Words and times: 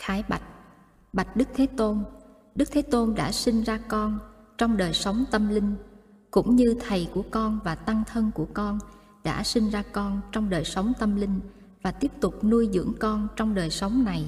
Khái 0.00 0.24
bạch 0.28 0.42
Bạch 1.12 1.36
Đức 1.36 1.48
Thế 1.54 1.66
Tôn 1.66 2.04
Đức 2.54 2.68
Thế 2.72 2.82
Tôn 2.82 3.14
đã 3.14 3.32
sinh 3.32 3.62
ra 3.62 3.78
con 3.88 4.18
trong 4.58 4.76
đời 4.76 4.92
sống 4.92 5.24
tâm 5.30 5.48
linh 5.48 5.74
cũng 6.30 6.56
như 6.56 6.76
thầy 6.88 7.08
của 7.14 7.22
con 7.30 7.58
và 7.64 7.74
tăng 7.74 8.02
thân 8.06 8.30
của 8.34 8.46
con 8.54 8.78
đã 9.24 9.42
sinh 9.42 9.70
ra 9.70 9.82
con 9.92 10.20
trong 10.32 10.50
đời 10.50 10.64
sống 10.64 10.92
tâm 10.98 11.16
linh 11.16 11.40
và 11.82 11.92
tiếp 11.92 12.10
tục 12.20 12.44
nuôi 12.44 12.68
dưỡng 12.72 12.92
con 13.00 13.28
trong 13.36 13.54
đời 13.54 13.70
sống 13.70 14.04
này. 14.04 14.26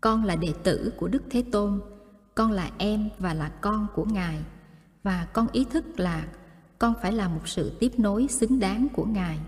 Con 0.00 0.24
là 0.24 0.36
đệ 0.36 0.52
tử 0.62 0.92
của 0.96 1.08
Đức 1.08 1.22
Thế 1.30 1.44
Tôn, 1.52 1.80
con 2.34 2.52
là 2.52 2.70
em 2.78 3.08
và 3.18 3.34
là 3.34 3.48
con 3.48 3.86
của 3.94 4.04
Ngài 4.04 4.38
và 5.02 5.26
con 5.32 5.46
ý 5.52 5.64
thức 5.64 6.00
là 6.00 6.26
con 6.78 6.94
phải 7.02 7.12
là 7.12 7.28
một 7.28 7.48
sự 7.48 7.72
tiếp 7.80 7.92
nối 7.98 8.26
xứng 8.28 8.60
đáng 8.60 8.86
của 8.92 9.04
Ngài. 9.04 9.38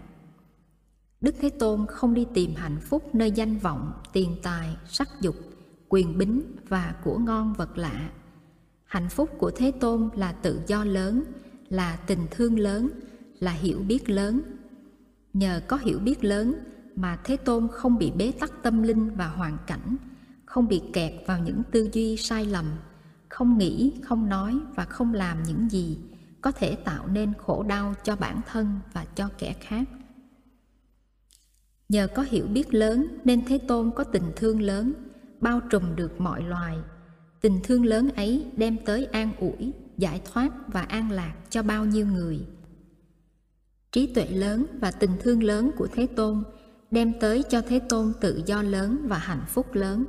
Đức 1.21 1.35
Thế 1.41 1.51
Tôn 1.51 1.87
không 1.87 2.15
đi 2.15 2.27
tìm 2.35 2.55
hạnh 2.57 2.79
phúc 2.81 3.15
nơi 3.15 3.31
danh 3.31 3.59
vọng, 3.59 3.93
tiền 4.13 4.37
tài, 4.43 4.77
sắc 4.89 5.09
dục, 5.21 5.37
quyền 5.89 6.19
bính 6.19 6.43
và 6.69 6.95
của 7.05 7.19
ngon 7.19 7.53
vật 7.53 7.79
lạ. 7.79 8.11
Hạnh 8.85 9.09
phúc 9.09 9.31
của 9.39 9.51
Thế 9.51 9.73
Tôn 9.81 10.09
là 10.17 10.33
tự 10.33 10.61
do 10.67 10.85
lớn, 10.85 11.25
là 11.69 11.97
tình 11.97 12.27
thương 12.31 12.59
lớn, 12.59 12.91
là 13.39 13.53
hiểu 13.53 13.79
biết 13.79 14.11
lớn. 14.11 14.41
Nhờ 15.33 15.61
có 15.69 15.77
hiểu 15.77 15.99
biết 15.99 16.25
lớn 16.25 16.55
mà 16.97 17.19
Thế 17.25 17.37
Tôn 17.37 17.69
không 17.73 17.99
bị 17.99 18.11
bế 18.11 18.33
tắc 18.41 18.63
tâm 18.63 18.83
linh 18.83 19.11
và 19.17 19.29
hoàn 19.29 19.57
cảnh, 19.67 19.97
không 20.45 20.69
bị 20.69 20.83
kẹt 20.93 21.13
vào 21.27 21.39
những 21.39 21.63
tư 21.71 21.89
duy 21.93 22.17
sai 22.17 22.47
lầm, 22.47 22.67
không 23.29 23.59
nghĩ, 23.59 23.93
không 24.03 24.29
nói 24.29 24.59
và 24.75 24.85
không 24.85 25.15
làm 25.15 25.43
những 25.43 25.71
gì 25.71 25.99
có 26.41 26.53
thể 26.53 26.77
tạo 26.77 27.07
nên 27.07 27.33
khổ 27.39 27.63
đau 27.63 27.95
cho 28.05 28.17
bản 28.17 28.41
thân 28.47 28.81
và 28.93 29.05
cho 29.15 29.29
kẻ 29.39 29.55
khác. 29.61 29.89
Nhờ 31.89 32.07
có 32.15 32.23
hiểu 32.23 32.47
biết 32.47 32.75
lớn 32.75 33.07
nên 33.25 33.45
Thế 33.45 33.59
Tôn 33.59 33.91
có 33.97 34.05
tình 34.05 34.33
thương 34.37 34.63
lớn, 34.63 34.93
bao 35.41 35.61
trùm 35.71 35.97
được 35.97 36.21
mọi 36.21 36.43
loài. 36.43 36.77
Tình 37.41 37.61
thương 37.65 37.85
lớn 37.85 38.11
ấy 38.17 38.47
đem 38.57 38.77
tới 38.85 39.05
an 39.05 39.33
ủi, 39.39 39.73
giải 39.97 40.21
thoát 40.33 40.53
và 40.67 40.81
an 40.81 41.11
lạc 41.11 41.35
cho 41.51 41.63
bao 41.63 41.85
nhiêu 41.85 42.07
người. 42.07 42.41
Trí 43.93 44.07
tuệ 44.07 44.27
lớn 44.27 44.67
và 44.81 44.91
tình 44.91 45.11
thương 45.21 45.43
lớn 45.43 45.71
của 45.77 45.87
Thế 45.93 46.07
Tôn 46.07 46.43
đem 46.91 47.13
tới 47.21 47.43
cho 47.43 47.63
Thế 47.69 47.79
Tôn 47.79 48.13
tự 48.21 48.43
do 48.47 48.63
lớn 48.63 48.99
và 49.05 49.19
hạnh 49.19 49.45
phúc 49.49 49.75
lớn. 49.75 50.05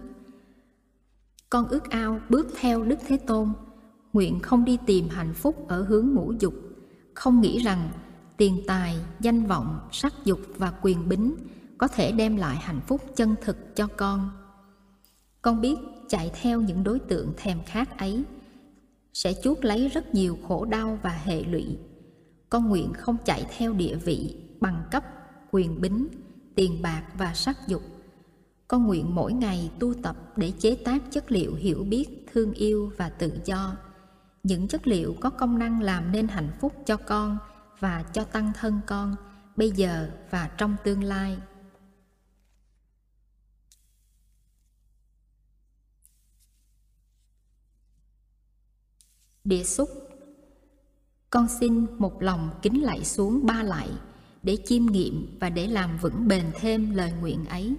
Con 1.49 1.67
ước 1.67 1.89
ao 1.89 2.21
bước 2.29 2.47
theo 2.59 2.83
Đức 2.83 2.99
Thế 3.07 3.17
Tôn, 3.17 3.53
nguyện 4.13 4.39
không 4.39 4.65
đi 4.65 4.77
tìm 4.85 5.09
hạnh 5.09 5.33
phúc 5.33 5.67
ở 5.67 5.83
hướng 5.83 6.13
ngũ 6.13 6.33
dục, 6.39 6.53
không 7.13 7.41
nghĩ 7.41 7.59
rằng 7.59 7.89
tiền 8.37 8.63
tài, 8.67 8.95
danh 9.19 9.45
vọng, 9.45 9.79
sắc 9.91 10.13
dục 10.25 10.39
và 10.57 10.73
quyền 10.81 11.09
bính 11.09 11.35
có 11.79 11.87
thể 11.87 12.11
đem 12.11 12.35
lại 12.35 12.57
hạnh 12.61 12.81
phúc 12.87 13.01
chân 13.15 13.35
thực 13.41 13.75
cho 13.75 13.87
con. 13.87 14.29
Con 15.41 15.61
biết 15.61 15.75
chạy 16.09 16.31
theo 16.41 16.61
những 16.61 16.83
đối 16.83 16.99
tượng 16.99 17.33
thèm 17.37 17.59
khát 17.65 17.97
ấy 17.97 18.23
sẽ 19.13 19.33
chuốc 19.43 19.65
lấy 19.65 19.87
rất 19.87 20.13
nhiều 20.15 20.37
khổ 20.47 20.65
đau 20.65 20.99
và 21.03 21.09
hệ 21.09 21.43
lụy. 21.43 21.77
Con 22.49 22.69
nguyện 22.69 22.93
không 22.93 23.17
chạy 23.25 23.45
theo 23.57 23.73
địa 23.73 23.95
vị, 23.95 24.37
bằng 24.61 24.83
cấp, 24.91 25.03
quyền 25.51 25.81
bính, 25.81 26.07
tiền 26.55 26.81
bạc 26.81 27.03
và 27.17 27.33
sắc 27.33 27.67
dục. 27.67 27.81
Con 28.67 28.87
nguyện 28.87 29.15
mỗi 29.15 29.33
ngày 29.33 29.71
tu 29.79 29.93
tập 29.93 30.15
để 30.35 30.51
chế 30.59 30.77
tác 30.85 31.01
chất 31.11 31.31
liệu 31.31 31.55
hiểu 31.55 31.83
biết, 31.83 32.25
thương 32.33 32.53
yêu 32.53 32.91
và 32.97 33.09
tự 33.09 33.39
do. 33.45 33.77
Những 34.43 34.67
chất 34.67 34.87
liệu 34.87 35.15
có 35.19 35.29
công 35.29 35.59
năng 35.59 35.81
làm 35.81 36.11
nên 36.11 36.27
hạnh 36.27 36.51
phúc 36.61 36.73
cho 36.85 36.97
con 36.97 37.37
và 37.79 38.03
cho 38.13 38.23
tăng 38.23 38.51
thân 38.59 38.79
con 38.87 39.15
bây 39.55 39.71
giờ 39.71 40.09
và 40.29 40.49
trong 40.57 40.75
tương 40.83 41.03
lai. 41.03 41.37
Địa 49.43 49.63
xúc 49.63 49.89
Con 51.29 51.47
xin 51.59 51.85
một 51.97 52.21
lòng 52.21 52.49
kính 52.61 52.83
lạy 52.83 53.03
xuống 53.05 53.45
ba 53.45 53.63
lạy 53.63 53.89
để 54.43 54.57
chiêm 54.65 54.85
nghiệm 54.85 55.37
và 55.39 55.49
để 55.49 55.67
làm 55.67 55.97
vững 56.01 56.27
bền 56.27 56.43
thêm 56.59 56.93
lời 56.93 57.13
nguyện 57.21 57.45
ấy. 57.45 57.75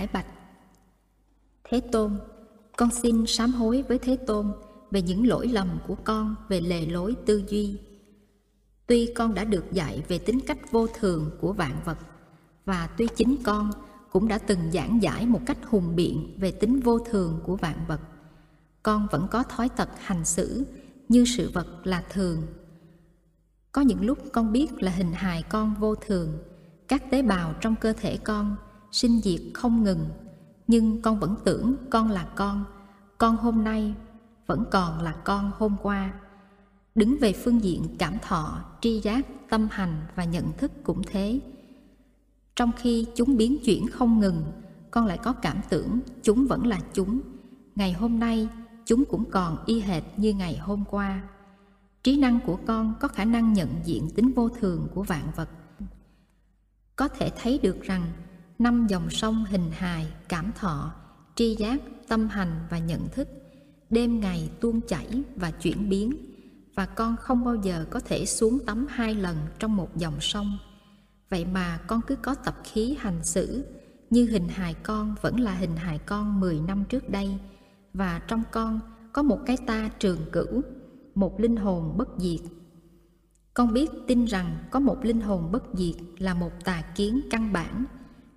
Khải 0.00 0.08
bạch 0.12 0.26
Thế 1.64 1.80
Tôn, 1.80 2.18
con 2.76 2.90
xin 2.90 3.26
sám 3.26 3.52
hối 3.52 3.82
với 3.82 3.98
Thế 3.98 4.16
Tôn 4.16 4.52
về 4.90 5.02
những 5.02 5.28
lỗi 5.28 5.48
lầm 5.48 5.78
của 5.86 5.94
con 6.04 6.34
về 6.48 6.60
lề 6.60 6.86
lối 6.86 7.16
tư 7.26 7.42
duy. 7.48 7.78
Tuy 8.86 9.12
con 9.14 9.34
đã 9.34 9.44
được 9.44 9.72
dạy 9.72 10.02
về 10.08 10.18
tính 10.18 10.40
cách 10.46 10.72
vô 10.72 10.86
thường 10.86 11.30
của 11.40 11.52
vạn 11.52 11.80
vật 11.84 11.98
và 12.64 12.86
tuy 12.98 13.08
chính 13.16 13.36
con 13.42 13.70
cũng 14.10 14.28
đã 14.28 14.38
từng 14.38 14.72
giảng 14.72 15.02
giải 15.02 15.26
một 15.26 15.40
cách 15.46 15.58
hùng 15.64 15.96
biện 15.96 16.36
về 16.38 16.52
tính 16.52 16.80
vô 16.80 16.98
thường 16.98 17.40
của 17.44 17.56
vạn 17.56 17.84
vật, 17.88 18.00
con 18.82 19.06
vẫn 19.10 19.26
có 19.30 19.42
thói 19.42 19.68
tật 19.68 19.88
hành 19.98 20.24
xử 20.24 20.64
như 21.08 21.24
sự 21.24 21.50
vật 21.54 21.86
là 21.86 22.04
thường. 22.10 22.46
Có 23.72 23.80
những 23.80 24.04
lúc 24.04 24.18
con 24.32 24.52
biết 24.52 24.82
là 24.82 24.92
hình 24.92 25.12
hài 25.12 25.42
con 25.42 25.74
vô 25.80 25.94
thường, 25.94 26.38
các 26.88 27.10
tế 27.10 27.22
bào 27.22 27.54
trong 27.60 27.74
cơ 27.80 27.92
thể 27.92 28.16
con 28.16 28.56
sinh 28.92 29.20
diệt 29.20 29.40
không 29.54 29.84
ngừng. 29.84 30.08
Nhưng 30.66 31.02
con 31.02 31.20
vẫn 31.20 31.34
tưởng 31.44 31.74
con 31.90 32.10
là 32.10 32.24
con. 32.24 32.64
Con 33.18 33.36
hôm 33.36 33.64
nay 33.64 33.94
vẫn 34.46 34.64
còn 34.70 35.02
là 35.02 35.12
con 35.12 35.50
hôm 35.58 35.76
qua. 35.82 36.12
Đứng 36.94 37.16
về 37.20 37.32
phương 37.32 37.62
diện 37.64 37.96
cảm 37.98 38.18
thọ, 38.22 38.64
tri 38.80 39.00
giác, 39.00 39.26
tâm 39.50 39.68
hành 39.70 40.02
và 40.14 40.24
nhận 40.24 40.52
thức 40.58 40.72
cũng 40.84 41.02
thế. 41.06 41.40
Trong 42.56 42.70
khi 42.76 43.06
chúng 43.14 43.36
biến 43.36 43.58
chuyển 43.64 43.88
không 43.88 44.20
ngừng, 44.20 44.42
con 44.90 45.06
lại 45.06 45.18
có 45.18 45.32
cảm 45.32 45.60
tưởng 45.68 46.00
chúng 46.22 46.46
vẫn 46.46 46.66
là 46.66 46.80
chúng. 46.92 47.20
Ngày 47.74 47.92
hôm 47.92 48.18
nay, 48.18 48.48
chúng 48.84 49.04
cũng 49.04 49.30
còn 49.30 49.64
y 49.66 49.80
hệt 49.80 50.02
như 50.16 50.32
ngày 50.32 50.56
hôm 50.56 50.84
qua. 50.90 51.22
Trí 52.02 52.16
năng 52.16 52.40
của 52.46 52.58
con 52.66 52.94
có 53.00 53.08
khả 53.08 53.24
năng 53.24 53.52
nhận 53.52 53.68
diện 53.84 54.10
tính 54.14 54.32
vô 54.32 54.48
thường 54.48 54.88
của 54.94 55.02
vạn 55.02 55.30
vật. 55.36 55.48
Có 56.96 57.08
thể 57.08 57.30
thấy 57.42 57.58
được 57.62 57.82
rằng 57.82 58.02
năm 58.60 58.86
dòng 58.86 59.10
sông 59.10 59.44
hình 59.44 59.70
hài, 59.72 60.06
cảm 60.28 60.52
thọ, 60.52 60.92
tri 61.34 61.54
giác, 61.54 61.80
tâm 62.08 62.28
hành 62.28 62.66
và 62.70 62.78
nhận 62.78 63.08
thức, 63.08 63.28
đêm 63.90 64.20
ngày 64.20 64.50
tuôn 64.60 64.80
chảy 64.88 65.22
và 65.36 65.50
chuyển 65.50 65.88
biến, 65.88 66.12
và 66.74 66.86
con 66.86 67.16
không 67.16 67.44
bao 67.44 67.54
giờ 67.54 67.86
có 67.90 68.00
thể 68.00 68.26
xuống 68.26 68.58
tắm 68.66 68.86
hai 68.88 69.14
lần 69.14 69.36
trong 69.58 69.76
một 69.76 69.96
dòng 69.96 70.20
sông. 70.20 70.58
Vậy 71.30 71.44
mà 71.44 71.78
con 71.86 72.00
cứ 72.06 72.16
có 72.16 72.34
tập 72.34 72.56
khí 72.64 72.96
hành 72.98 73.24
xử, 73.24 73.64
như 74.10 74.26
hình 74.26 74.48
hài 74.48 74.74
con 74.74 75.14
vẫn 75.20 75.40
là 75.40 75.54
hình 75.54 75.76
hài 75.76 75.98
con 75.98 76.40
10 76.40 76.60
năm 76.60 76.84
trước 76.88 77.10
đây, 77.10 77.38
và 77.94 78.20
trong 78.28 78.42
con 78.50 78.80
có 79.12 79.22
một 79.22 79.38
cái 79.46 79.56
ta 79.66 79.90
trường 79.98 80.30
cửu, 80.32 80.62
một 81.14 81.40
linh 81.40 81.56
hồn 81.56 81.94
bất 81.96 82.08
diệt. 82.18 82.40
Con 83.54 83.72
biết 83.72 83.90
tin 84.06 84.24
rằng 84.24 84.64
có 84.70 84.80
một 84.80 85.04
linh 85.04 85.20
hồn 85.20 85.52
bất 85.52 85.62
diệt 85.74 85.96
là 86.18 86.34
một 86.34 86.52
tà 86.64 86.82
kiến 86.94 87.20
căn 87.30 87.52
bản, 87.52 87.84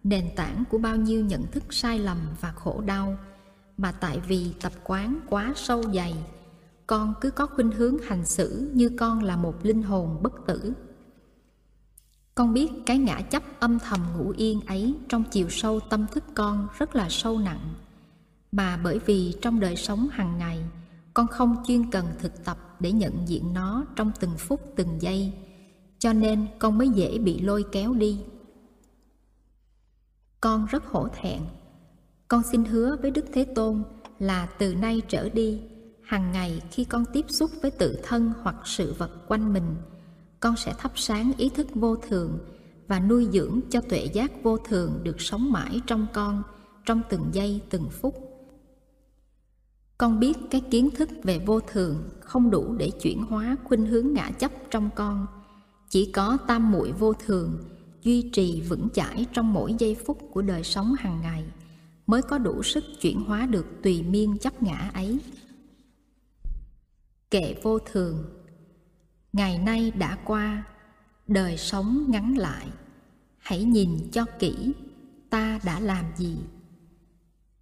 nền 0.04 0.30
tảng 0.36 0.64
của 0.70 0.78
bao 0.78 0.96
nhiêu 0.96 1.26
nhận 1.26 1.48
thức 1.52 1.64
sai 1.70 2.00
lầm 2.00 2.18
và 2.42 2.52
khổ 2.52 2.82
đau. 2.86 3.18
Mà 3.78 3.92
tại 3.92 4.20
vì 4.28 4.54
tập 4.62 4.72
quán 4.84 5.20
quá 5.30 5.54
sâu 5.56 5.84
dày, 5.84 6.16
con 6.88 7.14
cứ 7.22 7.32
có 7.32 7.46
khuynh 7.46 7.72
hướng 7.72 7.98
hành 7.98 8.26
xử 8.26 8.72
như 8.74 8.90
con 9.00 9.24
là 9.24 9.36
một 9.36 9.66
linh 9.66 9.84
hồn 9.84 10.24
bất 10.24 10.34
tử. 10.48 10.74
Con 12.36 12.54
biết 12.54 12.72
cái 12.86 12.98
ngã 12.98 13.22
chấp 13.22 13.44
âm 13.60 13.80
thầm 13.80 14.00
ngủ 14.18 14.34
yên 14.38 14.62
ấy 14.62 14.96
trong 15.10 15.24
chiều 15.32 15.50
sâu 15.50 15.80
tâm 15.80 16.06
thức 16.12 16.24
con 16.36 16.68
rất 16.78 16.96
là 16.96 17.08
sâu 17.10 17.40
nặng. 17.40 17.74
Mà 18.52 18.78
bởi 18.84 19.00
vì 19.06 19.36
trong 19.42 19.60
đời 19.60 19.76
sống 19.76 20.08
hàng 20.12 20.38
ngày, 20.38 20.64
con 21.14 21.28
không 21.28 21.56
chuyên 21.68 21.92
cần 21.92 22.06
thực 22.20 22.46
tập 22.46 22.58
để 22.80 22.92
nhận 22.92 23.28
diện 23.28 23.54
nó 23.54 23.86
trong 23.96 24.12
từng 24.20 24.38
phút 24.38 24.74
từng 24.76 25.02
giây, 25.02 25.34
cho 26.00 26.14
nên 26.14 26.48
con 26.60 26.78
mới 26.78 26.90
dễ 26.90 27.18
bị 27.18 27.40
lôi 27.40 27.66
kéo 27.72 27.94
đi. 27.94 28.20
Con 30.44 30.66
rất 30.66 30.86
hổ 30.86 31.08
thẹn. 31.22 31.42
Con 32.28 32.44
xin 32.52 32.66
hứa 32.66 32.98
với 33.02 33.12
Đức 33.12 33.26
Thế 33.34 33.46
Tôn 33.56 33.84
là 34.20 34.46
từ 34.46 34.76
nay 34.76 35.02
trở 35.08 35.30
đi, 35.30 35.62
hàng 36.04 36.32
ngày 36.32 36.62
khi 36.72 36.86
con 36.86 37.06
tiếp 37.14 37.26
xúc 37.30 37.52
với 37.62 37.72
tự 37.72 38.00
thân 38.04 38.34
hoặc 38.42 38.56
sự 38.66 38.94
vật 38.98 39.12
quanh 39.28 39.54
mình, 39.54 39.76
con 40.40 40.56
sẽ 40.56 40.74
thắp 40.78 40.92
sáng 40.96 41.32
ý 41.38 41.50
thức 41.50 41.68
vô 41.76 41.96
thường 41.96 42.40
và 42.88 43.00
nuôi 43.00 43.28
dưỡng 43.32 43.60
cho 43.70 43.82
tuệ 43.82 44.06
giác 44.14 44.44
vô 44.44 44.58
thường 44.58 45.00
được 45.04 45.22
sống 45.22 45.52
mãi 45.52 45.82
trong 45.88 46.08
con 46.14 46.44
trong 46.86 47.02
từng 47.10 47.30
giây 47.32 47.62
từng 47.70 47.90
phút 47.90 48.16
con 49.98 50.20
biết 50.20 50.38
cái 50.52 50.62
kiến 50.72 50.90
thức 50.96 51.10
về 51.24 51.40
vô 51.46 51.60
thường 51.60 52.10
không 52.20 52.52
đủ 52.52 52.76
để 52.78 52.92
chuyển 53.02 53.24
hóa 53.24 53.56
khuynh 53.64 53.86
hướng 53.86 54.14
ngã 54.14 54.32
chấp 54.40 54.52
trong 54.72 54.90
con 54.96 55.28
chỉ 55.90 56.12
có 56.12 56.38
tam 56.48 56.72
muội 56.72 56.92
vô 56.92 57.14
thường 57.14 57.58
duy 58.04 58.30
trì 58.34 58.62
vững 58.62 58.90
chãi 58.94 59.26
trong 59.34 59.54
mỗi 59.54 59.76
giây 59.80 59.96
phút 60.06 60.18
của 60.32 60.42
đời 60.42 60.64
sống 60.64 60.94
hàng 61.00 61.22
ngày, 61.22 61.44
mới 62.08 62.22
có 62.22 62.38
đủ 62.38 62.64
sức 62.64 62.84
chuyển 63.02 63.24
hóa 63.24 63.46
được 63.46 63.66
tùy 63.84 64.04
miên 64.04 64.38
chấp 64.38 64.64
ngã 64.64 64.92
ấy. 64.94 65.20
Kệ 67.32 67.56
vô 67.64 67.80
thường, 67.80 68.24
ngày 69.34 69.58
nay 69.58 69.92
đã 69.92 70.18
qua, 70.26 70.64
đời 71.28 71.58
sống 71.58 72.06
ngắn 72.08 72.38
lại. 72.38 72.68
Hãy 73.38 73.64
nhìn 73.64 74.10
cho 74.12 74.26
kỹ, 74.40 74.74
ta 75.30 75.60
đã 75.66 75.80
làm 75.80 76.06
gì? 76.18 76.38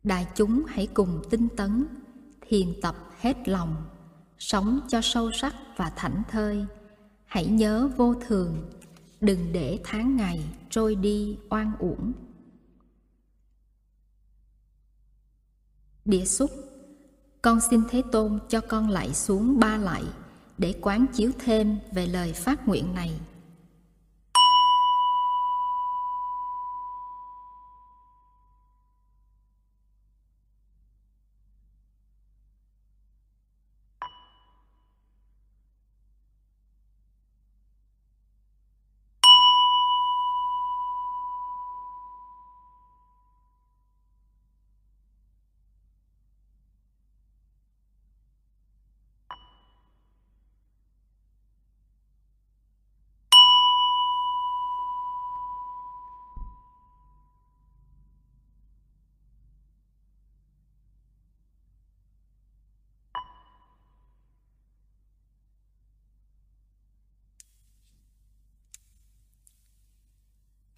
Đại 0.03 0.27
chúng 0.35 0.63
hãy 0.67 0.88
cùng 0.88 1.21
tinh 1.29 1.47
tấn, 1.57 1.85
thiền 2.47 2.67
tập 2.81 2.95
hết 3.19 3.47
lòng, 3.47 3.75
sống 4.39 4.79
cho 4.89 5.01
sâu 5.01 5.31
sắc 5.31 5.55
và 5.77 5.89
thảnh 5.95 6.23
thơi. 6.31 6.65
Hãy 7.25 7.45
nhớ 7.45 7.89
vô 7.97 8.13
thường 8.27 8.69
đừng 9.21 9.53
để 9.53 9.79
tháng 9.83 10.15
ngày 10.15 10.44
trôi 10.69 10.95
đi 10.95 11.38
oan 11.50 11.71
uổng. 11.79 12.13
Địa 16.06 16.25
xúc, 16.25 16.51
con 17.41 17.59
xin 17.69 17.81
thế 17.89 18.01
tôn 18.12 18.39
cho 18.50 18.62
con 18.62 18.89
lại 18.89 19.13
xuống 19.13 19.59
ba 19.59 19.77
lại 19.77 20.03
để 20.57 20.75
quán 20.81 21.06
chiếu 21.13 21.31
thêm 21.39 21.77
về 21.91 22.07
lời 22.07 22.33
phát 22.33 22.68
nguyện 22.68 22.94
này. 22.94 23.19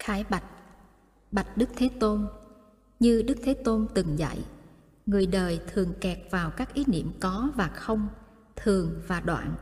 Khải 0.04 0.24
bạch 0.30 0.44
Bạch 1.32 1.56
Đức 1.56 1.68
Thế 1.76 1.88
Tôn. 2.00 2.26
Như 3.00 3.22
Đức 3.22 3.34
Thế 3.42 3.54
Tôn 3.54 3.86
từng 3.94 4.18
dạy, 4.18 4.38
Người 5.06 5.26
đời 5.26 5.60
thường 5.72 5.92
kẹt 6.00 6.18
vào 6.30 6.50
các 6.50 6.74
ý 6.74 6.84
niệm 6.86 7.10
có 7.20 7.50
và 7.54 7.68
không, 7.68 8.08
Thường 8.56 9.00
và 9.06 9.20
đoạn. 9.20 9.54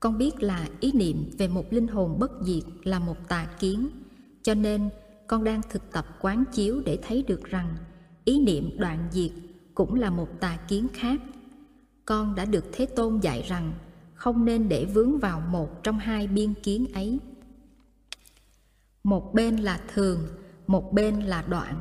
Con 0.00 0.18
biết 0.18 0.42
là 0.42 0.68
ý 0.80 0.92
niệm 0.92 1.30
về 1.38 1.48
một 1.48 1.72
linh 1.72 1.88
hồn 1.88 2.18
bất 2.18 2.30
diệt 2.42 2.62
là 2.84 2.98
một 2.98 3.28
tà 3.28 3.46
kiến, 3.58 3.88
Cho 4.42 4.54
nên 4.54 4.88
con 5.26 5.44
đang 5.44 5.60
thực 5.70 5.92
tập 5.92 6.06
quán 6.20 6.44
chiếu 6.52 6.82
để 6.84 6.98
thấy 7.02 7.22
được 7.22 7.44
rằng 7.44 7.76
Ý 8.24 8.40
niệm 8.40 8.78
đoạn 8.78 9.08
diệt 9.10 9.30
cũng 9.74 9.94
là 9.94 10.10
một 10.10 10.28
tà 10.40 10.58
kiến 10.68 10.86
khác. 10.94 11.20
Con 12.04 12.34
đã 12.34 12.44
được 12.44 12.64
Thế 12.72 12.86
Tôn 12.86 13.20
dạy 13.20 13.42
rằng 13.48 13.72
Không 14.14 14.44
nên 14.44 14.68
để 14.68 14.84
vướng 14.84 15.18
vào 15.18 15.40
một 15.40 15.82
trong 15.82 15.98
hai 15.98 16.26
biên 16.26 16.54
kiến 16.54 16.86
ấy 16.94 17.18
một 19.06 19.34
bên 19.34 19.56
là 19.56 19.80
thường, 19.94 20.26
một 20.66 20.92
bên 20.92 21.20
là 21.20 21.44
đoạn. 21.48 21.80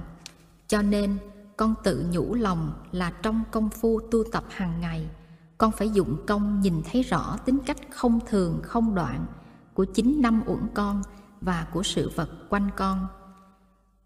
Cho 0.68 0.82
nên, 0.82 1.18
con 1.58 1.76
tự 1.84 2.06
nhủ 2.12 2.34
lòng 2.34 2.74
là 2.92 3.12
trong 3.22 3.44
công 3.52 3.70
phu 3.70 4.00
tu 4.12 4.24
tập 4.32 4.44
hàng 4.50 4.82
ngày. 4.82 5.10
Con 5.58 5.72
phải 5.72 5.90
dụng 5.90 6.18
công 6.28 6.62
nhìn 6.62 6.82
thấy 6.92 7.04
rõ 7.04 7.38
tính 7.46 7.60
cách 7.66 7.78
không 7.92 8.20
thường, 8.26 8.60
không 8.64 8.96
đoạn 8.96 9.26
của 9.74 9.86
chính 9.86 10.22
năm 10.22 10.44
uẩn 10.46 10.60
con 10.74 11.02
và 11.42 11.68
của 11.74 11.84
sự 11.84 12.12
vật 12.16 12.30
quanh 12.50 12.70
con. 12.78 13.08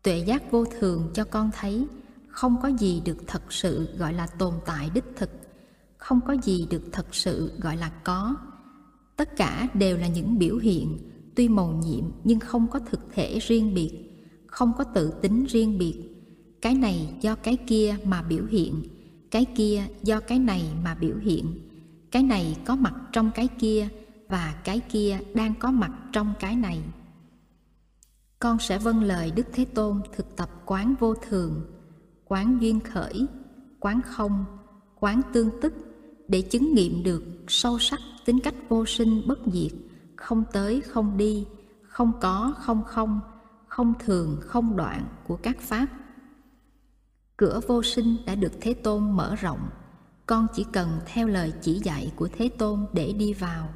Tuệ 0.04 0.18
giác 0.18 0.51
vô 0.51 0.65
thường 0.80 1.12
cho 1.13 1.24
con 1.24 1.51
thấy 1.60 1.88
không 2.27 2.62
có 2.62 2.68
gì 2.68 3.01
được 3.06 3.18
thật 3.27 3.54
sự 3.54 3.98
gọi 3.98 4.13
là 4.13 4.27
tồn 4.27 4.54
tại 4.65 4.89
đích 4.94 5.15
thực, 5.15 5.30
không 5.98 6.19
có 6.27 6.36
gì 6.44 6.68
được 6.69 6.83
thật 6.92 7.15
sự 7.15 7.51
gọi 7.57 7.77
là 7.77 7.92
có. 8.04 8.36
Tất 9.15 9.36
cả 9.38 9.68
đều 9.74 9.98
là 9.98 10.07
những 10.07 10.39
biểu 10.39 10.57
hiện 10.57 11.09
tuy 11.39 11.50
màu 11.50 11.81
nhiệm 11.86 12.06
nhưng 12.24 12.39
không 12.39 12.68
có 12.68 12.80
thực 12.80 13.00
thể 13.13 13.39
riêng 13.39 13.74
biệt, 13.74 13.91
không 14.47 14.71
có 14.77 14.83
tự 14.83 15.12
tính 15.21 15.45
riêng 15.45 15.77
biệt. 15.77 16.03
Cái 16.62 16.75
này 16.75 17.13
do 17.21 17.36
cái 17.36 17.57
kia 17.68 17.95
mà 18.03 18.21
biểu 18.21 18.44
hiện, 18.45 18.83
cái 19.31 19.45
kia 19.56 19.83
do 20.03 20.19
cái 20.19 20.39
này 20.39 20.63
mà 20.83 20.95
biểu 20.95 21.15
hiện. 21.21 21.45
Cái 22.12 22.24
này 22.24 22.57
có 22.65 22.75
mặt 22.75 22.94
trong 23.12 23.31
cái 23.36 23.47
kia 23.59 23.88
và 24.27 24.62
cái 24.63 24.80
kia 24.80 25.19
đang 25.33 25.53
có 25.59 25.71
mặt 25.71 25.91
trong 26.13 26.33
cái 26.39 26.56
này. 26.56 26.81
Con 28.39 28.59
sẽ 28.59 28.77
vâng 28.77 29.03
lời 29.03 29.31
đức 29.36 29.47
thế 29.53 29.65
tôn 29.65 30.01
thực 30.15 30.36
tập 30.36 30.50
quán 30.65 30.95
vô 31.00 31.15
thường, 31.30 31.62
quán 32.25 32.57
duyên 32.62 32.80
khởi, 32.80 33.25
quán 33.80 34.01
không, 34.06 34.45
quán 35.00 35.21
tương 35.33 35.50
tức 35.62 35.74
để 36.27 36.41
chứng 36.41 36.74
nghiệm 36.74 37.03
được 37.03 37.24
sâu 37.47 37.80
sắc 37.80 38.00
tính 38.25 38.39
cách 38.39 38.56
vô 38.69 38.86
sinh 38.86 39.21
bất 39.27 39.39
diệt 39.53 39.71
không 40.19 40.44
tới, 40.51 40.81
không 40.81 41.18
đi, 41.18 41.48
không 41.83 42.12
có, 42.19 42.54
không 42.57 42.83
không 42.83 43.19
không 43.69 43.94
thường, 44.00 44.38
không 44.42 44.75
đoạn 44.75 45.05
của 45.27 45.36
các 45.36 45.60
pháp. 45.60 45.88
Cửa 47.38 47.60
vô 47.67 47.84
sinh 47.84 48.17
đã 48.25 48.36
được 48.36 48.51
thế 48.62 48.74
tôn 48.74 49.12
mở 49.12 49.36
rộng. 49.36 49.70
Con 50.25 50.48
chỉ 50.55 50.65
cần 50.74 51.00
theo 51.05 51.27
lời 51.27 51.53
chỉ 51.62 51.79
dạy 51.84 52.12
của 52.15 52.29
thế 52.38 52.50
tôn 52.50 52.86
để 52.94 53.13
đi 53.13 53.34
vào. 53.34 53.70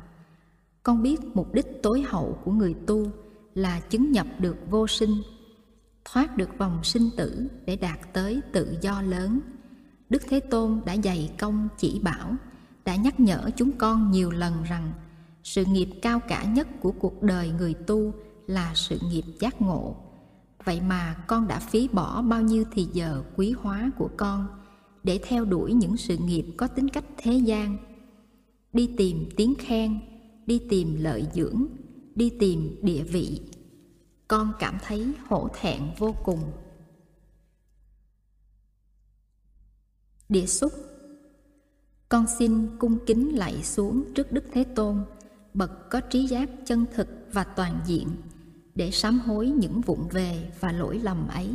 Con 0.83 1.03
biết 1.03 1.19
mục 1.33 1.53
đích 1.53 1.65
tối 1.83 2.01
hậu 2.01 2.39
của 2.43 2.51
người 2.51 2.75
tu 2.87 3.11
là 3.53 3.79
chứng 3.79 4.11
nhập 4.11 4.27
được 4.39 4.57
vô 4.69 4.87
sinh, 4.87 5.21
thoát 6.05 6.37
được 6.37 6.57
vòng 6.57 6.83
sinh 6.83 7.09
tử 7.17 7.47
để 7.65 7.75
đạt 7.75 7.99
tới 8.13 8.41
tự 8.53 8.77
do 8.81 9.01
lớn. 9.01 9.39
Đức 10.09 10.21
thế 10.29 10.39
tôn 10.39 10.81
đã 10.85 10.95
dày 11.03 11.35
công 11.39 11.67
chỉ 11.77 11.99
bảo, 12.03 12.35
đã 12.85 12.95
nhắc 12.95 13.19
nhở 13.19 13.49
chúng 13.55 13.71
con 13.71 14.11
nhiều 14.11 14.31
lần 14.31 14.63
rằng 14.63 14.93
sự 15.43 15.65
nghiệp 15.65 15.89
cao 16.01 16.19
cả 16.19 16.43
nhất 16.43 16.67
của 16.81 16.91
cuộc 16.91 17.23
đời 17.23 17.49
người 17.49 17.73
tu 17.73 18.13
là 18.47 18.71
sự 18.75 18.99
nghiệp 19.09 19.23
giác 19.39 19.61
ngộ. 19.61 19.95
Vậy 20.63 20.81
mà 20.81 21.23
con 21.27 21.47
đã 21.47 21.59
phí 21.59 21.87
bỏ 21.87 22.21
bao 22.21 22.41
nhiêu 22.41 22.63
thì 22.71 22.87
giờ 22.93 23.23
quý 23.35 23.51
hóa 23.51 23.91
của 23.97 24.09
con 24.17 24.47
để 25.03 25.19
theo 25.23 25.45
đuổi 25.45 25.73
những 25.73 25.97
sự 25.97 26.17
nghiệp 26.17 26.45
có 26.57 26.67
tính 26.67 26.89
cách 26.89 27.05
thế 27.17 27.33
gian? 27.33 27.77
Đi 28.73 28.89
tìm 28.97 29.29
tiếng 29.37 29.55
khen, 29.59 29.99
đi 30.45 30.61
tìm 30.69 30.95
lợi 30.99 31.27
dưỡng, 31.33 31.65
đi 32.15 32.29
tìm 32.39 32.75
địa 32.81 33.03
vị, 33.03 33.41
con 34.27 34.53
cảm 34.59 34.77
thấy 34.83 35.13
hổ 35.27 35.47
thẹn 35.61 35.81
vô 35.97 36.15
cùng. 36.23 36.39
Địa 40.29 40.45
xúc. 40.45 40.71
Con 42.09 42.25
xin 42.39 42.77
cung 42.79 42.97
kính 43.05 43.35
lạy 43.35 43.63
xuống 43.63 44.13
trước 44.15 44.31
đức 44.31 44.43
thế 44.53 44.63
tôn 44.63 45.03
bậc 45.53 45.89
có 45.89 45.99
trí 45.99 46.27
giác 46.27 46.49
chân 46.65 46.85
thực 46.93 47.07
và 47.31 47.43
toàn 47.43 47.79
diện 47.85 48.07
để 48.75 48.91
sám 48.91 49.19
hối 49.19 49.49
những 49.49 49.81
vụng 49.81 50.07
về 50.11 50.51
và 50.59 50.71
lỗi 50.71 50.99
lầm 51.03 51.27
ấy. 51.27 51.49